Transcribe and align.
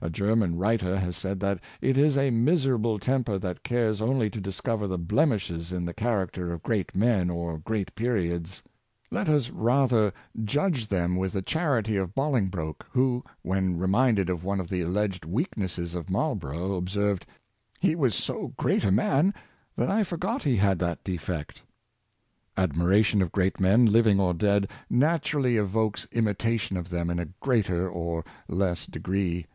A 0.00 0.08
German 0.10 0.54
writer 0.56 0.96
has 1.00 1.16
said 1.16 1.40
that 1.40 1.58
it 1.80 1.98
is 1.98 2.16
a 2.16 2.30
miserable 2.30 3.00
temper 3.00 3.36
that 3.40 3.64
cares 3.64 4.00
only 4.00 4.30
to 4.30 4.40
discover 4.40 4.86
the 4.86 4.96
blemishes 4.96 5.72
in 5.72 5.84
the 5.86 5.92
character 5.92 6.52
of 6.52 6.62
great 6.62 6.94
men 6.94 7.28
or 7.30 7.58
great 7.58 7.92
periods. 7.96 8.62
Let 9.10 9.28
us 9.28 9.50
rather 9.50 10.12
judge 10.44 10.86
them 10.86 11.16
with 11.16 11.32
the 11.32 11.42
charity 11.42 11.96
of 11.96 12.14
Bolingbroke, 12.14 12.86
who, 12.92 13.24
when 13.42 13.76
reminded 13.76 14.30
of 14.30 14.44
one 14.44 14.60
of 14.60 14.68
the 14.68 14.82
alleged 14.82 15.24
weaknesses 15.24 15.96
of 15.96 16.08
Marlbor 16.08 16.50
140 16.52 16.56
Admiration 16.56 17.02
and 17.10 17.10
Imitation. 17.10 17.10
ough, 17.10 17.10
observed," 17.10 17.26
he 17.80 17.94
was 17.96 18.14
so 18.14 18.54
great 18.56 18.84
a 18.84 18.92
man 18.92 19.34
that 19.74 19.90
I 19.90 20.04
forgot 20.04 20.44
he 20.44 20.58
had 20.58 20.78
that 20.78 21.02
defect." 21.02 21.62
Admiration 22.56 23.20
of 23.20 23.32
great 23.32 23.58
men, 23.58 23.88
Hving 23.88 24.20
or 24.20 24.32
dead, 24.32 24.70
naturally 24.88 25.56
evokes 25.56 26.06
imitation 26.12 26.76
of 26.76 26.90
them 26.90 27.10
in 27.10 27.18
a 27.18 27.26
greater 27.40 27.90
or 27.90 28.24
less 28.46 28.86
degree. 28.86 29.46